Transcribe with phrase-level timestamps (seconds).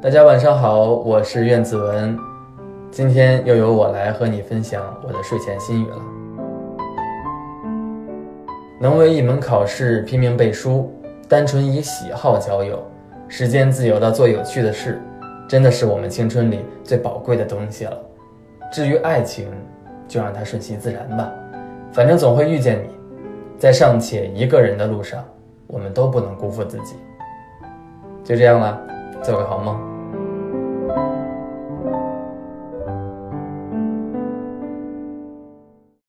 [0.00, 2.16] 大家晚上好，我是苑子文，
[2.88, 5.96] 今天又由我来和你分享我的睡前心语了。
[8.80, 10.88] 能为一门考试拼命背书，
[11.28, 12.80] 单纯以喜好交友，
[13.26, 15.02] 时间自由的做有趣的事，
[15.48, 17.98] 真的是我们青春里最宝贵的东西了。
[18.72, 19.48] 至于爱情，
[20.06, 21.28] 就让它顺其自然吧，
[21.90, 22.90] 反正总会遇见你。
[23.58, 25.24] 在尚且一个人的路上，
[25.66, 26.94] 我们都不能辜负自己。
[28.22, 28.80] 就这样了，
[29.22, 29.97] 做个好梦。